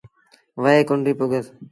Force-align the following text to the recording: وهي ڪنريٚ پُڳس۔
وهي 0.61 0.81
ڪنريٚ 0.89 1.17
پُڳس۔ 1.19 1.45